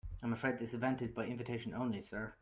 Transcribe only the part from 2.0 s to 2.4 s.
sir.